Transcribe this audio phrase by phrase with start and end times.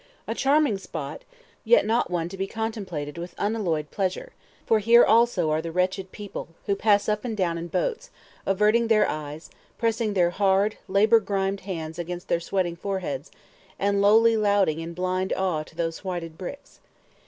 [0.25, 1.21] A charming spot,
[1.63, 4.31] yet not one to be contemplated with unalloyed pleasure;
[4.65, 8.09] for here also are the wretched people, who pass up and down in boats,
[8.43, 13.29] averting their eyes, pressing their hard, labor grimed hands against their sweating foreheads,
[13.77, 16.79] and lowly louting in blind awe to these whited bricks.